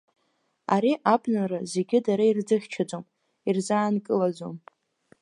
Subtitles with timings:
[0.73, 3.03] Ари абнара зегьы дара ирзыхьчаӡом,
[3.47, 4.55] ирзаанкылаӡом…